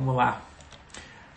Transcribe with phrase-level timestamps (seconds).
[0.00, 0.40] Vamos lá.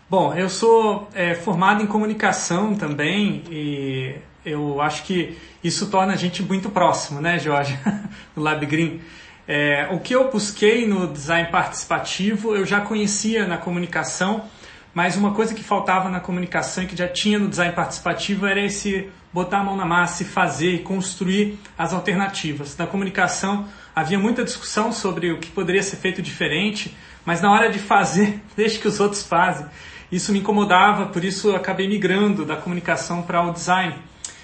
[0.09, 6.15] Bom, eu sou é, formado em comunicação também e eu acho que isso torna a
[6.15, 7.77] gente muito próximo, né, Jorge,
[8.33, 9.01] no Lab Green.
[9.45, 14.45] É, o que eu busquei no design participativo eu já conhecia na comunicação,
[14.93, 18.61] mas uma coisa que faltava na comunicação e que já tinha no design participativo era
[18.61, 22.77] esse botar a mão na massa e fazer e construir as alternativas.
[22.77, 26.95] Na comunicação havia muita discussão sobre o que poderia ser feito diferente,
[27.25, 29.65] mas na hora de fazer, deixe que os outros fazem.
[30.11, 33.95] Isso me incomodava, por isso eu acabei migrando da comunicação para o design.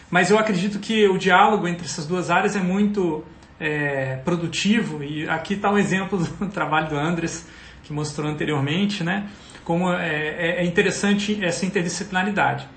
[0.10, 3.24] Mas eu acredito que o diálogo entre essas duas áreas é muito
[3.60, 7.48] é, produtivo e aqui está um exemplo do trabalho do Andres
[7.84, 9.30] que mostrou anteriormente, né?
[9.64, 12.68] Como é, é, é interessante essa interdisciplinaridade.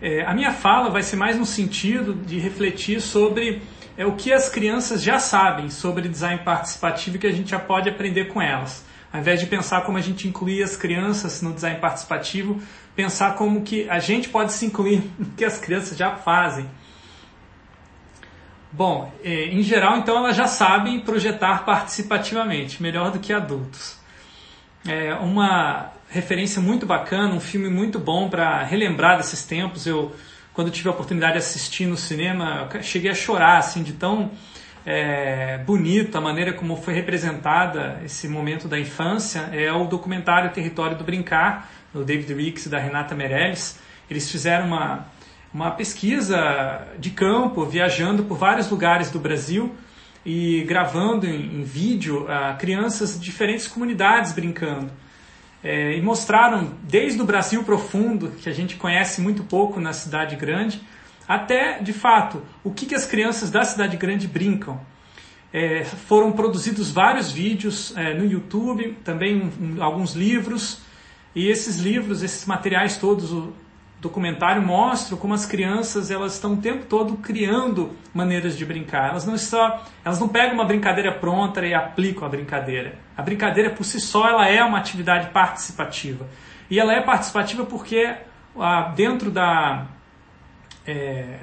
[0.00, 3.62] É, a minha fala vai ser mais no sentido de refletir sobre
[3.96, 7.58] é, o que as crianças já sabem sobre design participativo e que a gente já
[7.58, 8.84] pode aprender com elas.
[9.12, 12.60] Ao invés de pensar como a gente inclui as crianças no design participativo,
[12.94, 16.68] pensar como que a gente pode se incluir no que as crianças já fazem.
[18.72, 23.96] Bom, é, em geral, então elas já sabem projetar participativamente, melhor do que adultos.
[24.86, 29.86] É uma referência muito bacana, um filme muito bom para relembrar desses tempos.
[29.86, 30.14] Eu,
[30.52, 34.30] quando tive a oportunidade de assistir no cinema, cheguei a chorar assim de tão
[34.86, 40.96] é, bonita a maneira como foi representada esse momento da infância é o documentário Território
[40.96, 43.80] do Brincar, do David Ricks e da Renata Meirelles.
[44.08, 45.08] Eles fizeram uma,
[45.52, 49.74] uma pesquisa de campo, viajando por vários lugares do Brasil
[50.24, 54.88] e gravando em, em vídeo uh, crianças de diferentes comunidades brincando.
[55.64, 60.36] É, e mostraram desde o Brasil profundo, que a gente conhece muito pouco na cidade
[60.36, 60.80] grande,
[61.28, 64.80] até, de fato, o que, que as crianças da cidade grande brincam.
[65.52, 70.82] É, foram produzidos vários vídeos é, no YouTube, também um, alguns livros,
[71.34, 73.52] e esses livros, esses materiais todos, o
[74.00, 79.10] documentário mostram como as crianças elas estão o tempo todo criando maneiras de brincar.
[79.10, 82.98] Elas não só, elas não pegam uma brincadeira pronta e aplicam a brincadeira.
[83.16, 86.26] A brincadeira por si só ela é uma atividade participativa.
[86.70, 88.14] E ela é participativa porque
[88.58, 89.86] ah, dentro da
[90.86, 91.38] é,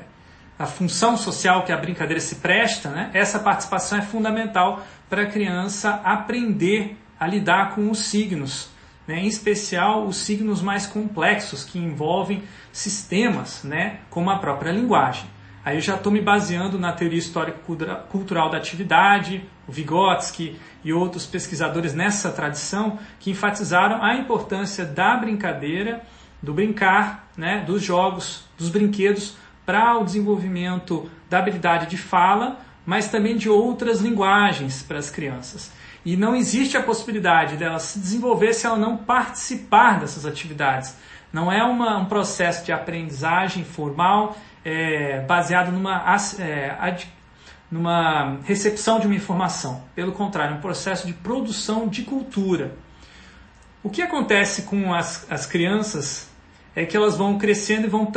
[0.57, 5.25] a função social que a brincadeira se presta, né, essa participação é fundamental para a
[5.25, 8.69] criança aprender a lidar com os signos,
[9.07, 15.25] né, em especial os signos mais complexos que envolvem sistemas, né, como a própria linguagem.
[15.65, 21.25] Aí eu já estou me baseando na teoria histórico-cultural da atividade, o Vygotsky e outros
[21.25, 26.01] pesquisadores nessa tradição que enfatizaram a importância da brincadeira,
[26.43, 33.07] do brincar, né, dos jogos, dos brinquedos para o desenvolvimento da habilidade de fala, mas
[33.07, 35.71] também de outras linguagens para as crianças.
[36.05, 40.97] E não existe a possibilidade dela se desenvolver se ela não participar dessas atividades.
[41.31, 46.03] Não é uma, um processo de aprendizagem formal é, baseado numa,
[46.39, 47.07] é, ad,
[47.71, 49.81] numa recepção de uma informação.
[49.95, 52.75] Pelo contrário, é um processo de produção de cultura.
[53.81, 56.32] O que acontece com as, as crianças
[56.75, 58.11] é que elas vão crescendo e vão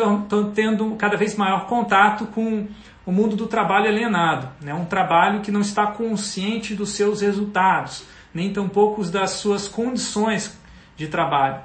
[0.54, 2.66] tendo cada vez maior contato com
[3.04, 4.74] o mundo do trabalho alienado, né?
[4.74, 10.58] um trabalho que não está consciente dos seus resultados, nem tampouco das suas condições
[10.96, 11.60] de trabalho.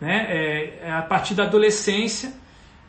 [0.00, 0.26] Né?
[0.28, 2.32] É, é a partir da adolescência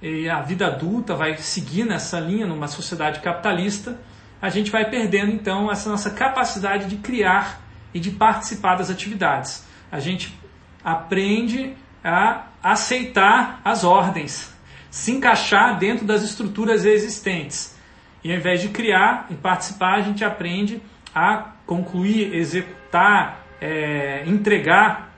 [0.01, 3.99] e a vida adulta vai seguir nessa linha numa sociedade capitalista,
[4.39, 7.61] a gente vai perdendo então essa nossa capacidade de criar
[7.93, 9.65] e de participar das atividades.
[9.91, 10.37] A gente
[10.83, 11.75] aprende
[12.07, 14.53] a aceitar as ordens,
[14.89, 17.75] se encaixar dentro das estruturas existentes.
[18.23, 20.81] E ao invés de criar e participar, a gente aprende
[21.13, 25.13] a concluir, executar, é, entregar.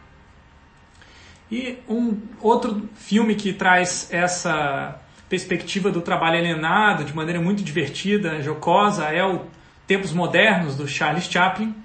[1.51, 8.41] E um outro filme que traz essa perspectiva do trabalho alienado de maneira muito divertida,
[8.41, 9.45] jocosa, é o
[9.85, 11.75] Tempos Modernos, do Charles Chaplin.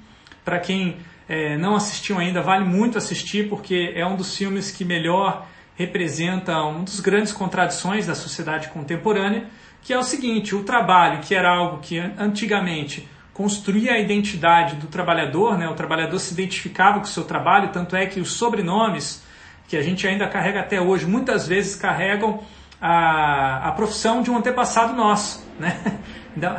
[0.44, 0.97] Para quem
[1.28, 6.62] é, não assistiu ainda, vale muito assistir, porque é um dos filmes que melhor representa
[6.62, 9.47] uma das grandes contradições da sociedade contemporânea,
[9.82, 14.86] que é o seguinte: o trabalho, que era algo que antigamente construía a identidade do
[14.86, 15.68] trabalhador, né?
[15.68, 19.24] o trabalhador se identificava com o seu trabalho, tanto é que os sobrenomes,
[19.66, 22.44] que a gente ainda carrega até hoje, muitas vezes carregam
[22.80, 25.44] a, a profissão de um antepassado nosso.
[25.59, 25.80] Né?
[26.36, 26.56] Então,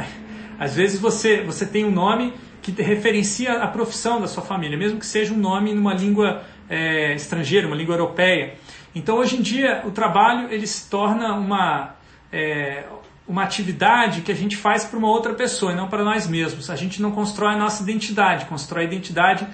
[0.57, 2.33] às vezes você, você tem um nome
[2.71, 7.13] que referencia a profissão da sua família, mesmo que seja um nome numa língua é,
[7.13, 8.55] estrangeira, uma língua europeia.
[8.95, 11.95] Então, hoje em dia, o trabalho ele se torna uma,
[12.31, 12.85] é,
[13.27, 16.71] uma atividade que a gente faz para uma outra pessoa e não para nós mesmos.
[16.71, 19.45] A gente não constrói a nossa identidade, constrói a identidade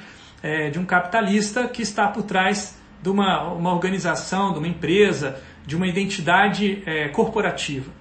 [0.41, 5.41] é, de um capitalista que está por trás de uma, uma organização, de uma empresa,
[5.65, 7.91] de uma identidade é, corporativa.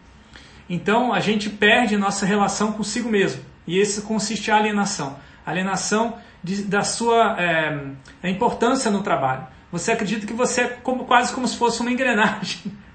[0.68, 3.49] Então a gente perde nossa relação consigo mesmo.
[3.70, 5.16] E isso consiste em alienação.
[5.46, 9.46] Alienação de, da sua é, importância no trabalho.
[9.70, 12.60] Você acredita que você é como, quase como se fosse uma engrenagem.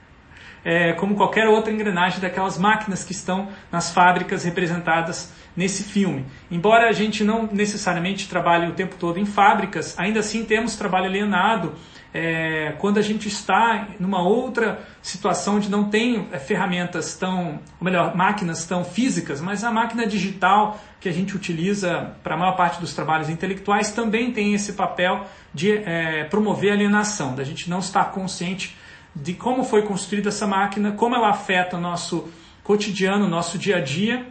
[0.67, 6.25] É, como qualquer outra engrenagem daquelas máquinas que estão nas fábricas representadas nesse filme.
[6.49, 11.05] Embora a gente não necessariamente trabalhe o tempo todo em fábricas, ainda assim temos trabalho
[11.05, 11.75] alienado
[12.17, 17.83] é, quando a gente está numa outra situação de não tem é, ferramentas tão, ou
[17.83, 22.55] melhor, máquinas tão físicas, mas a máquina digital que a gente utiliza para a maior
[22.55, 27.79] parte dos trabalhos intelectuais também tem esse papel de é, promover alienação, da gente não
[27.79, 28.77] estar consciente
[29.13, 32.29] de como foi construída essa máquina, como ela afeta o nosso
[32.63, 34.25] cotidiano, nosso dia a dia,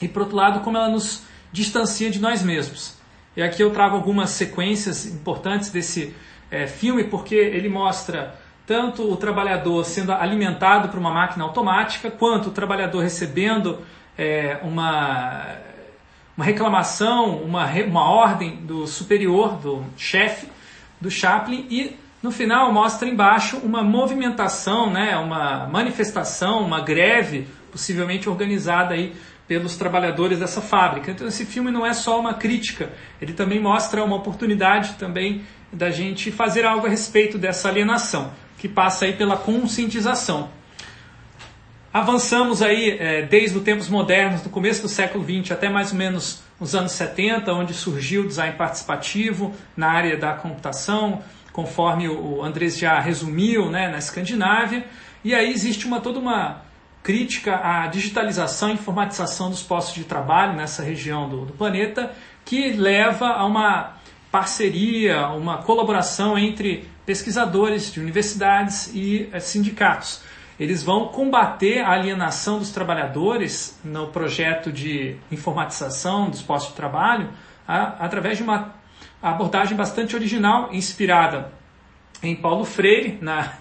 [0.00, 2.96] e por outro lado, como ela nos distancia de nós mesmos.
[3.36, 6.14] E aqui eu trago algumas sequências importantes desse
[6.52, 8.34] é, filme porque ele mostra
[8.66, 13.80] tanto o trabalhador sendo alimentado por uma máquina automática, quanto o trabalhador recebendo
[14.16, 15.56] é, uma,
[16.36, 20.46] uma reclamação, uma, uma ordem do superior, do chefe,
[21.00, 28.28] do Chaplin, e no final mostra embaixo uma movimentação, né, uma manifestação, uma greve, possivelmente
[28.28, 29.16] organizada aí
[29.52, 31.10] pelos trabalhadores dessa fábrica.
[31.10, 32.90] Então esse filme não é só uma crítica,
[33.20, 38.66] ele também mostra uma oportunidade também da gente fazer algo a respeito dessa alienação, que
[38.66, 40.48] passa aí pela conscientização.
[41.92, 45.98] Avançamos aí é, desde os tempos modernos, do começo do século XX até mais ou
[45.98, 51.22] menos os anos 70, onde surgiu o design participativo na área da computação,
[51.52, 54.86] conforme o Andrés já resumiu, né, na Escandinávia.
[55.22, 56.71] E aí existe uma toda uma
[57.02, 62.12] crítica à digitalização e informatização dos postos de trabalho nessa região do, do planeta,
[62.44, 63.94] que leva a uma
[64.30, 70.22] parceria, uma colaboração entre pesquisadores de universidades e eh, sindicatos.
[70.58, 77.30] Eles vão combater a alienação dos trabalhadores no projeto de informatização dos postos de trabalho
[77.66, 78.74] a, através de uma
[79.20, 81.52] abordagem bastante original, inspirada
[82.22, 83.52] em Paulo Freire, na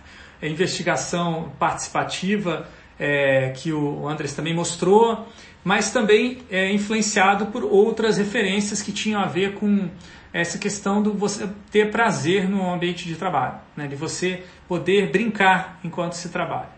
[0.42, 2.68] investigação participativa
[3.02, 5.28] é, que o Andrés também mostrou,
[5.64, 9.90] mas também é, influenciado por outras referências que tinham a ver com
[10.32, 13.88] essa questão do você ter prazer no ambiente de trabalho, né?
[13.88, 16.70] de você poder brincar enquanto se trabalha.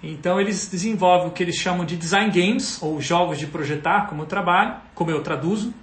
[0.00, 4.22] Então eles desenvolvem o que eles chamam de design games, ou jogos de projetar, como
[4.22, 5.74] eu trabalho, como eu traduzo,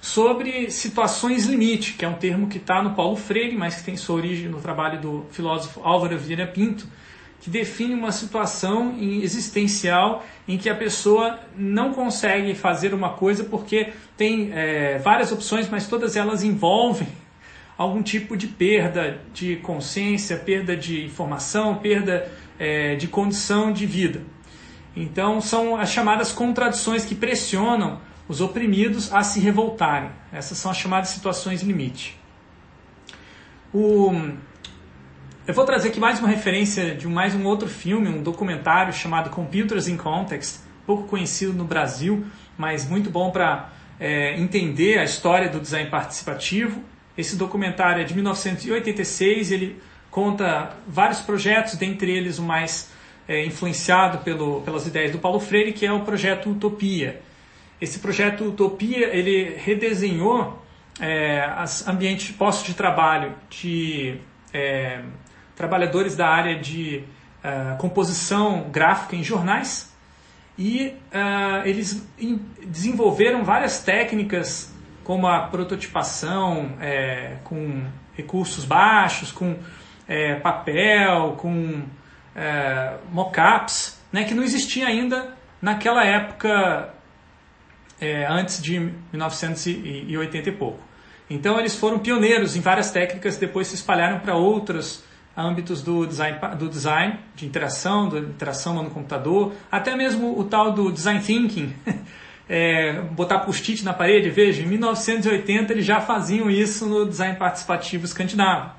[0.00, 3.96] sobre situações limite, que é um termo que está no Paulo Freire, mas que tem
[3.98, 6.86] sua origem no trabalho do filósofo Álvaro Vieira Pinto,
[7.40, 13.92] que define uma situação existencial em que a pessoa não consegue fazer uma coisa porque
[14.16, 17.08] tem é, várias opções, mas todas elas envolvem
[17.78, 24.20] algum tipo de perda de consciência, perda de informação, perda é, de condição de vida.
[24.94, 30.10] Então, são as chamadas contradições que pressionam os oprimidos a se revoltarem.
[30.30, 32.18] Essas são as chamadas situações limite.
[33.72, 34.12] O,
[35.46, 39.30] eu vou trazer aqui mais uma referência de mais um outro filme, um documentário chamado
[39.30, 42.24] Computers in Context, pouco conhecido no Brasil,
[42.58, 46.82] mas muito bom para é, entender a história do design participativo.
[47.16, 52.90] Esse documentário é de 1986, ele conta vários projetos, dentre eles o mais
[53.26, 57.20] é, influenciado pelo, pelas ideias do Paulo Freire, que é o projeto Utopia.
[57.80, 60.62] Esse projeto Utopia ele redesenhou
[61.00, 64.18] é, os ambientes postos de trabalho de
[64.52, 65.00] é,
[65.60, 67.04] trabalhadores da área de
[67.44, 69.94] uh, composição gráfica em jornais
[70.58, 72.08] e uh, eles
[72.66, 74.74] desenvolveram várias técnicas
[75.04, 79.56] como a prototipação é, com recursos baixos, com
[80.08, 81.82] é, papel, com
[82.34, 86.94] é, mockups, né, que não existia ainda naquela época
[88.00, 90.80] é, antes de 1980 e pouco.
[91.28, 95.04] Então eles foram pioneiros em várias técnicas, depois se espalharam para outras
[95.36, 100.72] âmbitos do design, do design de interação, da interação no computador, até mesmo o tal
[100.72, 101.74] do design thinking,
[102.48, 108.04] é, botar post-it na parede, veja, em 1980 eles já faziam isso no design participativo
[108.04, 108.72] escandinavo.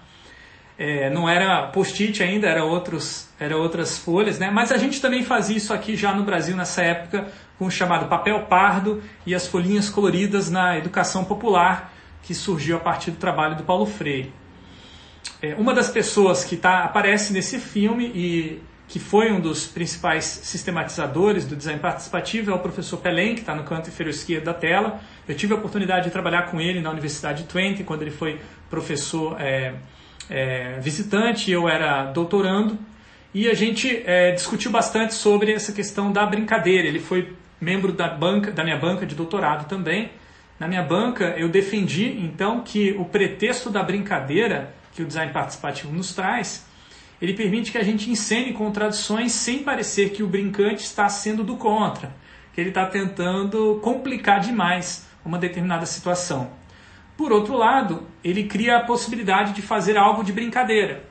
[0.77, 4.49] É, não era post-it ainda, era, outros, era outras folhas, né?
[4.49, 7.27] mas a gente também fazia isso aqui já no Brasil nessa época
[7.57, 11.93] com o chamado papel pardo e as folhinhas coloridas na educação popular
[12.23, 14.33] que surgiu a partir do trabalho do Paulo Freire.
[15.41, 20.25] É, uma das pessoas que tá, aparece nesse filme e que foi um dos principais
[20.25, 24.53] sistematizadores do design participativo é o professor Pelém, que está no canto inferior esquerdo da
[24.53, 24.99] tela.
[25.27, 28.39] Eu tive a oportunidade de trabalhar com ele na Universidade de Twente, quando ele foi
[28.69, 29.73] professor é,
[30.29, 32.77] é, visitante, eu era doutorando,
[33.33, 36.85] e a gente é, discutiu bastante sobre essa questão da brincadeira.
[36.85, 40.11] Ele foi membro da, banca, da minha banca de doutorado também.
[40.59, 45.91] Na minha banca, eu defendi então que o pretexto da brincadeira que o design participativo
[45.93, 46.65] nos traz,
[47.21, 51.55] ele permite que a gente encene contradições sem parecer que o brincante está sendo do
[51.55, 52.13] contra,
[52.53, 56.49] que ele está tentando complicar demais uma determinada situação.
[57.15, 61.03] Por outro lado, ele cria a possibilidade de fazer algo de brincadeira,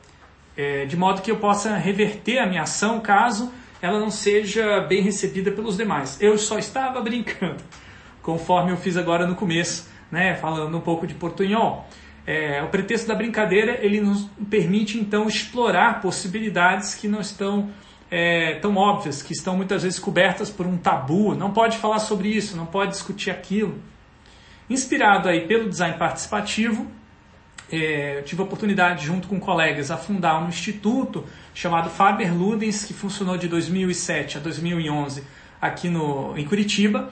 [0.56, 5.02] é, de modo que eu possa reverter a minha ação caso ela não seja bem
[5.02, 6.20] recebida pelos demais.
[6.20, 7.62] Eu só estava brincando,
[8.22, 11.88] conforme eu fiz agora no começo, né, falando um pouco de portunhol.
[12.32, 17.70] É, o pretexto da brincadeira ele nos permite então explorar possibilidades que não estão
[18.08, 21.34] é, tão óbvias, que estão muitas vezes cobertas por um tabu.
[21.34, 23.82] Não pode falar sobre isso, não pode discutir aquilo.
[24.68, 26.86] Inspirado aí pelo design participativo,
[27.68, 32.94] é, tive a oportunidade, junto com colegas, a fundar um instituto chamado Faber Ludens, que
[32.94, 35.24] funcionou de 2007 a 2011
[35.60, 37.10] aqui no, em Curitiba,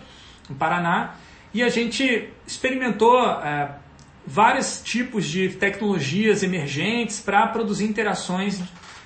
[0.48, 1.16] no Paraná,
[1.52, 3.68] e a gente experimentou é,
[4.28, 8.60] vários tipos de tecnologias emergentes para produzir interações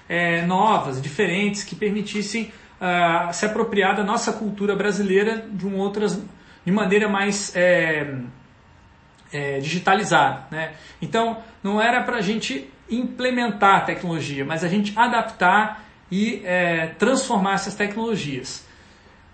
[0.08, 6.20] é, novas, diferentes, que permitissem uh, se apropriar da nossa cultura brasileira de, um outras,
[6.66, 8.16] de maneira mais é,
[9.32, 10.44] é, digitalizada.
[10.50, 10.72] Né?
[11.00, 16.88] Então, não era para a gente implementar a tecnologia, mas a gente adaptar e é,
[16.98, 18.66] transformar essas tecnologias.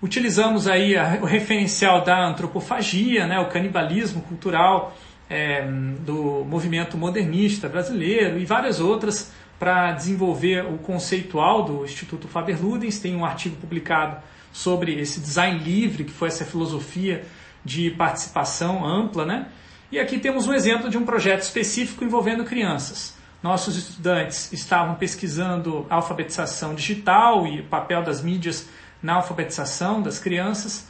[0.03, 4.95] Utilizamos aí a, o referencial da antropofagia, né, o canibalismo cultural
[5.29, 5.63] é,
[6.01, 12.99] do movimento modernista brasileiro e várias outras para desenvolver o conceitual do Instituto Faber-Ludens.
[12.99, 14.17] Tem um artigo publicado
[14.53, 17.25] sobre esse design livre, que foi essa filosofia
[17.65, 19.49] de participação ampla, né?
[19.91, 23.17] E aqui temos um exemplo de um projeto específico envolvendo crianças.
[23.43, 28.69] Nossos estudantes estavam pesquisando alfabetização digital e o papel das mídias
[29.03, 30.88] na alfabetização das crianças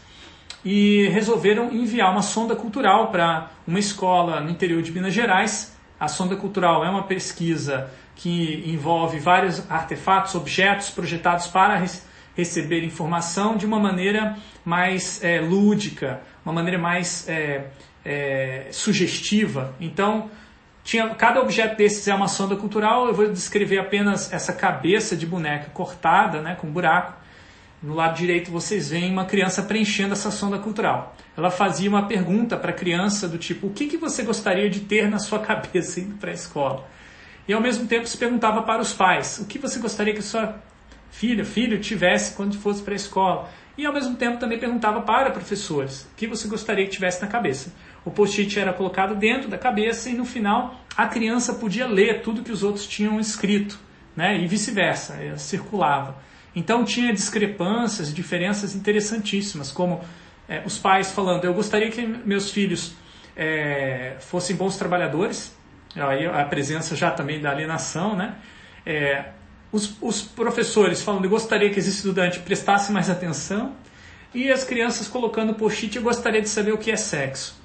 [0.65, 5.77] e resolveram enviar uma sonda cultural para uma escola no interior de Minas Gerais.
[5.99, 11.81] A sonda cultural é uma pesquisa que envolve vários artefatos, objetos projetados para
[12.37, 17.67] receber informação de uma maneira mais é, lúdica, uma maneira mais é,
[18.05, 19.75] é, sugestiva.
[19.81, 20.31] Então,
[20.83, 23.07] tinha, cada objeto desses é uma sonda cultural.
[23.07, 27.18] Eu vou descrever apenas essa cabeça de boneca cortada, né, com buraco.
[27.83, 31.17] No lado direito vocês veem uma criança preenchendo essa sonda cultural.
[31.37, 34.81] Ela fazia uma pergunta para a criança do tipo: o que, que você gostaria de
[34.81, 36.89] ter na sua cabeça indo para a escola?
[37.47, 40.61] E ao mesmo tempo se perguntava para os pais: o que você gostaria que sua
[41.11, 43.49] filha, filho tivesse quando fosse para a escola?
[43.77, 47.29] E ao mesmo tempo também perguntava para professores: o que você gostaria que tivesse na
[47.29, 47.73] cabeça?
[48.09, 52.43] o post-it era colocado dentro da cabeça e no final a criança podia ler tudo
[52.43, 53.79] que os outros tinham escrito,
[54.17, 54.37] né?
[54.39, 56.17] e vice-versa, eh, circulava.
[56.59, 60.01] Então tinha discrepâncias, diferenças interessantíssimas, como
[60.49, 62.95] é, os pais falando: eu gostaria que meus filhos
[63.37, 65.57] é, fossem bons trabalhadores,
[65.95, 68.35] aí a presença já também da alienação, né?
[68.85, 69.27] É,
[69.71, 73.77] os, os professores falando: eu gostaria que esse estudante prestasse mais atenção,
[74.35, 77.57] e as crianças colocando post-it: eu gostaria de saber o que é sexo.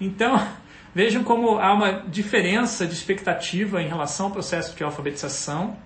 [0.00, 0.44] Então,
[0.92, 5.76] vejam como há uma diferença de expectativa em relação ao processo de alfabetização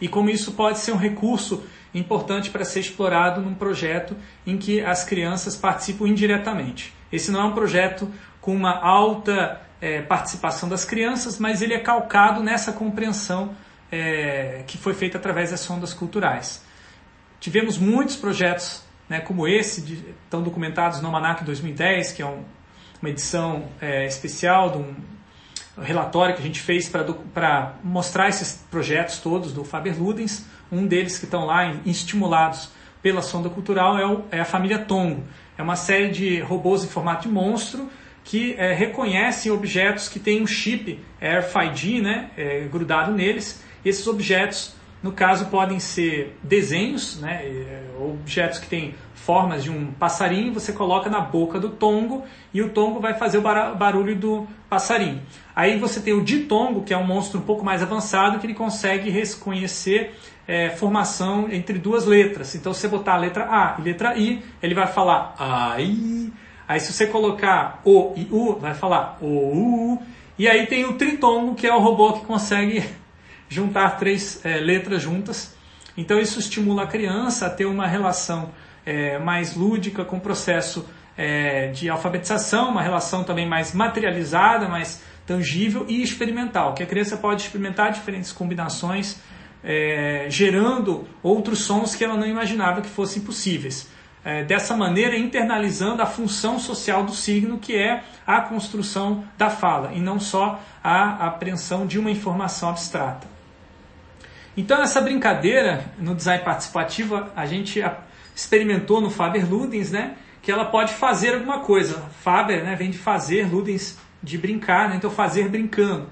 [0.00, 4.80] e como isso pode ser um recurso importante para ser explorado num projeto em que
[4.80, 6.92] as crianças participam indiretamente.
[7.12, 8.10] Esse não é um projeto
[8.40, 13.54] com uma alta é, participação das crianças, mas ele é calcado nessa compreensão
[13.92, 16.64] é, que foi feita através das sondas culturais.
[17.38, 22.42] Tivemos muitos projetos né, como esse, de, estão documentados no Almanac 2010, que é um
[23.04, 24.94] uma edição é, especial de um
[25.82, 30.46] relatório que a gente fez para mostrar esses projetos todos do Faber Ludens.
[30.70, 32.70] Um deles que estão lá estimulados
[33.02, 35.24] pela sonda cultural é, o, é, a família Tongo.
[35.58, 37.88] É uma série de robôs em formato de monstro
[38.24, 43.62] que é, reconhecem objetos que têm um chip RFID né, é, grudado neles.
[43.84, 49.92] Esses objetos, no caso, podem ser desenhos, né, é, objetos que têm formas de um
[49.92, 54.46] passarinho, você coloca na boca do tongo e o tongo vai fazer o barulho do
[54.66, 55.20] passarinho.
[55.54, 58.54] Aí você tem o ditongo, que é um monstro um pouco mais avançado, que ele
[58.54, 60.14] consegue reconhecer
[60.48, 62.54] é, formação entre duas letras.
[62.54, 66.32] Então, se você botar a letra A e letra I, ele vai falar AI.
[66.66, 70.02] Aí, se você colocar O e U, vai falar O, U.
[70.38, 73.03] E aí tem o tritongo, que é o robô que consegue
[73.48, 75.54] juntar três é, letras juntas.
[75.96, 78.50] Então, isso estimula a criança a ter uma relação
[78.84, 85.02] é, mais lúdica com o processo é, de alfabetização, uma relação também mais materializada, mais
[85.26, 89.20] tangível e experimental, que a criança pode experimentar diferentes combinações,
[89.62, 93.88] é, gerando outros sons que ela não imaginava que fossem possíveis.
[94.24, 99.92] É, dessa maneira, internalizando a função social do signo, que é a construção da fala,
[99.92, 103.33] e não só a apreensão de uma informação abstrata.
[104.56, 107.82] Então, essa brincadeira no design participativo, a gente
[108.34, 110.16] experimentou no Faber Ludens, né?
[110.42, 112.02] Que ela pode fazer alguma coisa.
[112.22, 116.08] Faber né, vem de fazer, Ludens de brincar, né, então fazer brincando.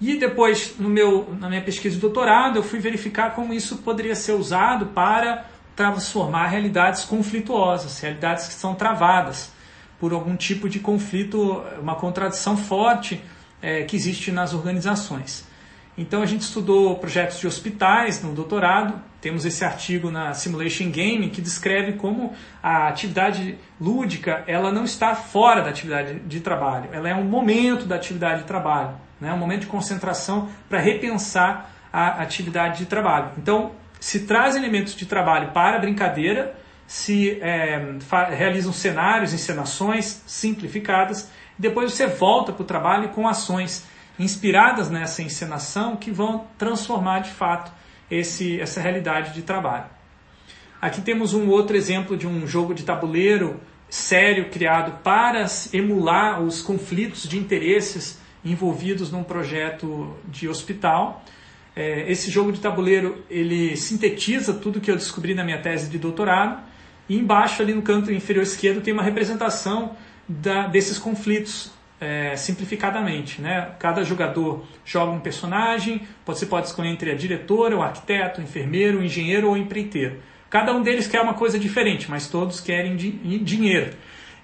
[0.00, 4.14] E depois, no meu, na minha pesquisa de doutorado, eu fui verificar como isso poderia
[4.14, 5.44] ser usado para
[5.76, 9.52] transformar realidades conflituosas, realidades que são travadas
[10.00, 13.22] por algum tipo de conflito, uma contradição forte
[13.62, 15.46] é, que existe nas organizações.
[15.96, 21.30] Então a gente estudou projetos de hospitais no doutorado, temos esse artigo na Simulation Game
[21.30, 27.08] que descreve como a atividade lúdica ela não está fora da atividade de trabalho, ela
[27.08, 29.32] é um momento da atividade de trabalho, né?
[29.32, 33.30] um momento de concentração para repensar a atividade de trabalho.
[33.38, 33.70] Então
[34.00, 36.54] se traz elementos de trabalho para a brincadeira,
[36.86, 37.80] se é,
[38.36, 43.86] realizam cenários, encenações simplificadas, depois você volta para o trabalho com ações
[44.18, 47.72] inspiradas nessa encenação que vão transformar de fato
[48.10, 49.86] esse, essa realidade de trabalho.
[50.80, 56.60] Aqui temos um outro exemplo de um jogo de tabuleiro sério criado para emular os
[56.60, 61.24] conflitos de interesses envolvidos num projeto de hospital.
[61.74, 65.98] É, esse jogo de tabuleiro ele sintetiza tudo que eu descobri na minha tese de
[65.98, 66.62] doutorado
[67.08, 69.96] e embaixo ali no canto inferior esquerdo tem uma representação
[70.28, 71.70] da, desses conflitos
[72.00, 73.40] é, simplificadamente.
[73.40, 73.70] Né?
[73.78, 78.98] Cada jogador joga um personagem, você pode escolher entre a diretora, o arquiteto, o enfermeiro,
[78.98, 80.20] o engenheiro ou o empreiteiro.
[80.50, 83.96] Cada um deles quer uma coisa diferente, mas todos querem dinheiro.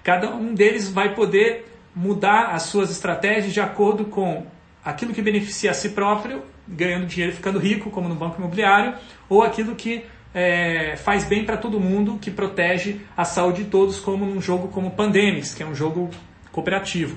[0.03, 4.45] Cada um deles vai poder mudar as suas estratégias de acordo com
[4.83, 8.95] aquilo que beneficia a si próprio, ganhando dinheiro e ficando rico, como no banco imobiliário,
[9.29, 10.03] ou aquilo que
[10.33, 14.69] é, faz bem para todo mundo, que protege a saúde de todos, como num jogo
[14.69, 16.09] como Pandemics, que é um jogo
[16.51, 17.15] cooperativo.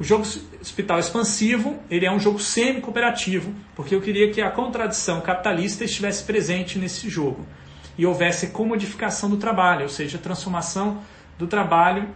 [0.00, 0.24] O jogo
[0.58, 6.24] Hospital Expansivo, ele é um jogo semi-cooperativo, porque eu queria que a contradição capitalista estivesse
[6.24, 7.46] presente nesse jogo
[7.98, 11.02] e houvesse comodificação do trabalho, ou seja, transformação
[11.38, 12.08] do trabalho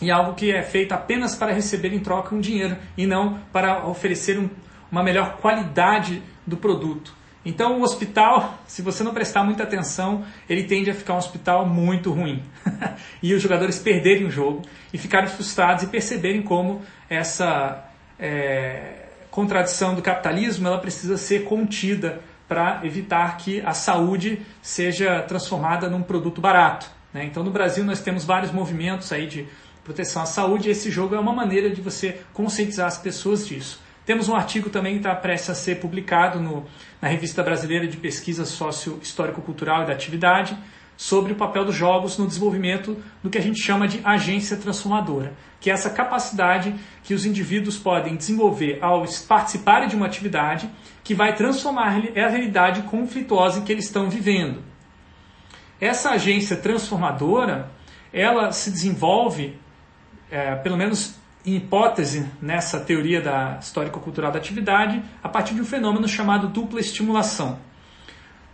[0.00, 3.86] em algo que é feito apenas para receber em troca um dinheiro e não para
[3.86, 4.48] oferecer um,
[4.90, 7.14] uma melhor qualidade do produto.
[7.44, 11.66] Então, o hospital, se você não prestar muita atenção, ele tende a ficar um hospital
[11.66, 12.42] muito ruim.
[13.22, 17.84] e os jogadores perderem o jogo e ficarem frustrados e perceberem como essa
[18.18, 25.88] é, contradição do capitalismo ela precisa ser contida para evitar que a saúde seja transformada
[25.88, 26.90] num produto barato.
[27.14, 27.24] Né?
[27.24, 29.46] Então, no Brasil, nós temos vários movimentos aí de
[29.84, 33.80] proteção à saúde e esse jogo é uma maneira de você conscientizar as pessoas disso.
[34.10, 36.66] Temos um artigo também que está prestes a ser publicado no,
[37.00, 40.58] na Revista Brasileira de Pesquisa Sócio-Histórico-Cultural e da Atividade
[40.96, 45.32] sobre o papel dos jogos no desenvolvimento do que a gente chama de agência transformadora,
[45.60, 50.68] que é essa capacidade que os indivíduos podem desenvolver ao participarem de uma atividade
[51.04, 54.60] que vai transformar a realidade conflituosa em que eles estão vivendo.
[55.80, 57.70] Essa agência transformadora,
[58.12, 59.56] ela se desenvolve,
[60.32, 66.06] é, pelo menos hipótese nessa teoria da histórico-cultural da atividade a partir de um fenômeno
[66.06, 67.58] chamado dupla estimulação.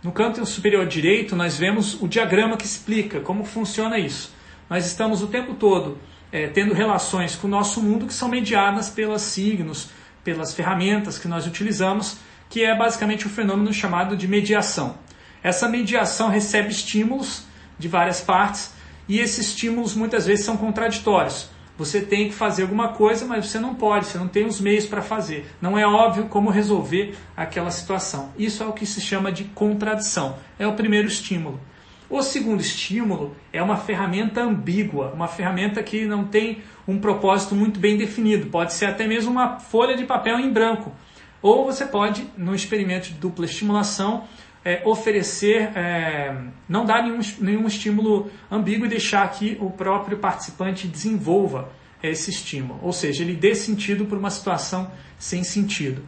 [0.03, 4.33] No canto superior direito, nós vemos o diagrama que explica como funciona isso.
[4.69, 5.97] Nós estamos o tempo todo
[6.31, 9.89] é, tendo relações com o nosso mundo que são mediadas pelos signos,
[10.23, 12.17] pelas ferramentas que nós utilizamos,
[12.49, 14.97] que é basicamente um fenômeno chamado de mediação.
[15.43, 17.43] Essa mediação recebe estímulos
[17.77, 18.73] de várias partes
[19.07, 21.49] e esses estímulos muitas vezes são contraditórios.
[21.77, 24.85] Você tem que fazer alguma coisa, mas você não pode, você não tem os meios
[24.85, 25.45] para fazer.
[25.61, 28.31] Não é óbvio como resolver aquela situação.
[28.37, 30.37] Isso é o que se chama de contradição.
[30.57, 31.59] É o primeiro estímulo.
[32.09, 37.79] O segundo estímulo é uma ferramenta ambígua, uma ferramenta que não tem um propósito muito
[37.79, 38.47] bem definido.
[38.47, 40.91] Pode ser até mesmo uma folha de papel em branco.
[41.41, 44.23] Ou você pode, no experimento de dupla estimulação,
[44.67, 46.35] é, oferecer, é,
[46.67, 51.71] não dar nenhum, nenhum estímulo ambíguo e deixar que o próprio participante desenvolva
[52.03, 56.05] esse estímulo, ou seja, ele dê sentido para uma situação sem sentido.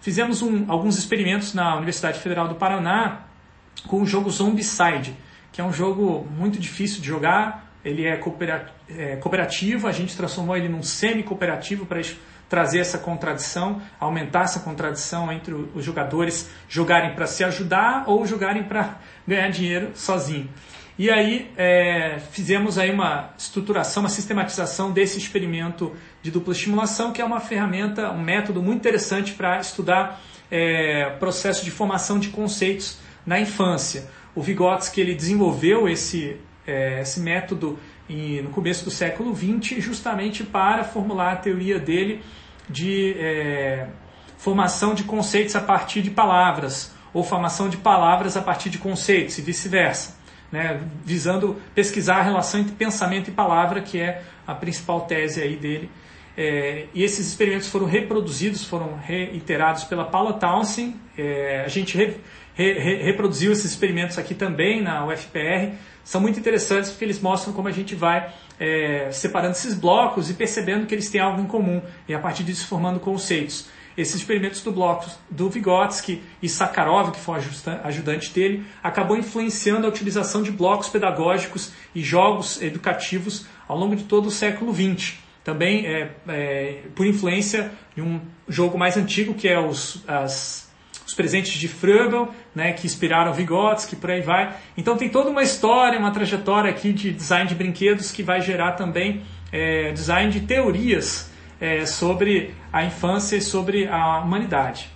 [0.00, 3.22] Fizemos um, alguns experimentos na Universidade Federal do Paraná
[3.88, 5.12] com o jogo Zombicide,
[5.50, 8.20] que é um jogo muito difícil de jogar, ele é,
[8.88, 12.00] é cooperativo, a gente transformou ele num semi-cooperativo para
[12.48, 18.62] trazer essa contradição, aumentar essa contradição entre os jogadores jogarem para se ajudar ou jogarem
[18.62, 20.48] para ganhar dinheiro sozinho.
[20.98, 27.20] E aí é, fizemos aí uma estruturação, uma sistematização desse experimento de dupla estimulação, que
[27.20, 32.98] é uma ferramenta, um método muito interessante para estudar é, processo de formação de conceitos
[33.26, 34.08] na infância.
[34.34, 40.84] O Vygotsky ele desenvolveu esse, é, esse método no começo do século XX justamente para
[40.84, 42.22] formular a teoria dele
[42.68, 43.88] de é,
[44.38, 49.38] formação de conceitos a partir de palavras ou formação de palavras a partir de conceitos
[49.38, 50.16] e vice-versa,
[50.52, 55.56] né, visando pesquisar a relação entre pensamento e palavra, que é a principal tese aí
[55.56, 55.90] dele.
[56.36, 60.94] É, e esses experimentos foram reproduzidos, foram reiterados pela Paula Townsend.
[61.16, 61.96] É, a gente
[62.56, 65.74] re, re, reproduziu esses experimentos aqui também na UFPR.
[66.02, 70.34] São muito interessantes porque eles mostram como a gente vai é, separando esses blocos e
[70.34, 73.68] percebendo que eles têm algo em comum e a partir disso formando conceitos.
[73.96, 77.40] Esses experimentos do bloco do Vygotsky e Sakharov, que foi
[77.82, 84.04] ajudante dele, acabou influenciando a utilização de blocos pedagógicos e jogos educativos ao longo de
[84.04, 85.14] todo o século XX.
[85.42, 90.65] Também é, é, por influência de um jogo mais antigo, que é os, as,
[91.06, 94.56] os presentes de Fröbel, né, que inspiraram Vygotsky, por aí vai.
[94.76, 98.72] Então tem toda uma história, uma trajetória aqui de design de brinquedos que vai gerar
[98.72, 104.90] também é, design de teorias é, sobre a infância e sobre a humanidade.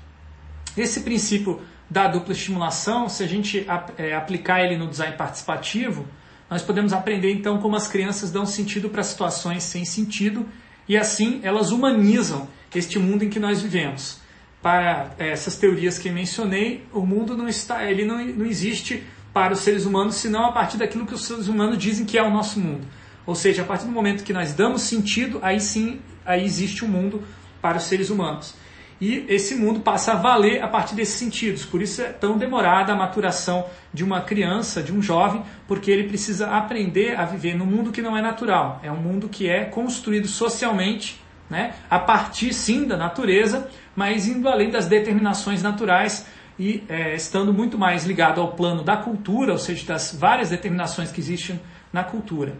[0.76, 6.06] Esse princípio da dupla estimulação, se a gente é, aplicar ele no design participativo,
[6.50, 10.44] nós podemos aprender então como as crianças dão sentido para situações sem sentido
[10.88, 14.18] e assim elas humanizam este mundo em que nós vivemos.
[14.62, 19.52] Para é, essas teorias que mencionei, o mundo não está, ele não, não existe para
[19.52, 22.30] os seres humanos, senão a partir daquilo que os seres humanos dizem que é o
[22.30, 22.86] nosso mundo.
[23.26, 26.88] Ou seja, a partir do momento que nós damos sentido, aí sim aí existe um
[26.88, 27.22] mundo
[27.60, 28.54] para os seres humanos.
[29.00, 31.64] E esse mundo passa a valer a partir desses sentidos.
[31.64, 36.04] Por isso é tão demorada a maturação de uma criança, de um jovem, porque ele
[36.06, 38.78] precisa aprender a viver num mundo que não é natural.
[38.82, 41.18] É um mundo que é construído socialmente,
[41.48, 43.70] né, a partir sim da natureza,
[44.00, 46.24] mas indo além das determinações naturais
[46.58, 51.12] e é, estando muito mais ligado ao plano da cultura, ou seja, das várias determinações
[51.12, 51.60] que existem
[51.92, 52.54] na cultura.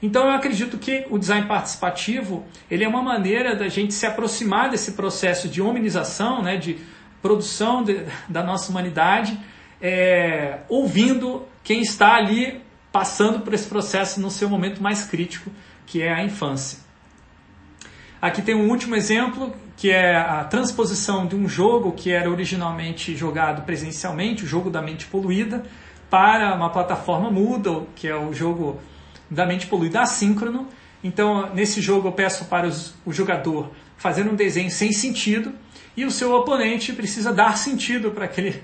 [0.00, 4.70] Então eu acredito que o design participativo ele é uma maneira da gente se aproximar
[4.70, 6.78] desse processo de hominização, né, de
[7.20, 9.36] produção de, da nossa humanidade,
[9.82, 15.50] é, ouvindo quem está ali passando por esse processo no seu momento mais crítico,
[15.84, 16.85] que é a infância.
[18.20, 23.14] Aqui tem um último exemplo, que é a transposição de um jogo que era originalmente
[23.14, 25.62] jogado presencialmente, o jogo da mente poluída,
[26.08, 28.80] para uma plataforma Moodle, que é o jogo
[29.30, 30.66] da mente poluída assíncrono.
[31.04, 32.70] Então, nesse jogo, eu peço para
[33.04, 35.52] o jogador fazer um desenho sem sentido
[35.94, 38.62] e o seu oponente precisa dar sentido para aquele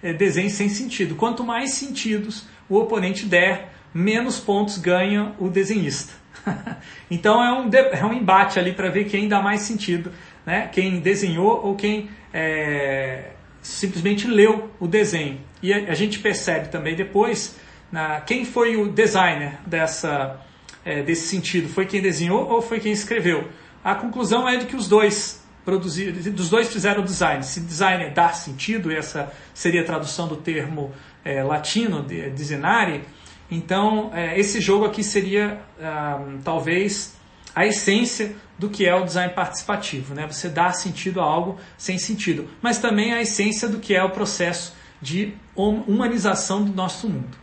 [0.00, 1.16] é, desenho sem sentido.
[1.16, 6.12] Quanto mais sentidos o oponente der, menos pontos ganha o desenhista.
[7.10, 10.12] então, é um, é um embate ali para ver quem dá mais sentido,
[10.44, 10.68] né?
[10.72, 13.30] quem desenhou ou quem é,
[13.60, 15.40] simplesmente leu o desenho.
[15.62, 17.56] E a, a gente percebe também depois
[17.90, 20.40] na, quem foi o designer dessa,
[20.84, 21.68] é, desse sentido?
[21.68, 23.48] Foi quem desenhou ou foi quem escreveu?
[23.82, 27.42] A conclusão é de que os dois produziram, dos dois fizeram o design.
[27.44, 30.92] Se designer dá sentido, essa seria a tradução do termo
[31.24, 33.02] é, latino, de, designare,
[33.50, 37.16] então é, esse jogo aqui seria ah, talvez
[37.54, 40.26] a essência do que é o design participativo, né?
[40.26, 44.10] Você dá sentido a algo sem sentido, mas também a essência do que é o
[44.10, 47.36] processo de humanização do nosso mundo.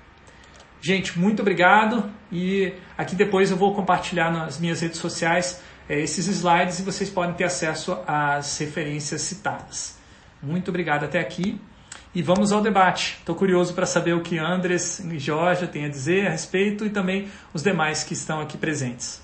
[0.82, 6.28] Gente, muito obrigado e aqui depois eu vou compartilhar nas minhas redes sociais é, esses
[6.28, 9.98] slides e vocês podem ter acesso às referências citadas.
[10.42, 11.60] Muito obrigado até aqui
[12.14, 13.18] e vamos ao debate.
[13.20, 16.90] Estou curioso para saber o que Andres e Jorge têm a dizer a respeito e
[16.90, 19.22] também os demais que estão aqui presentes.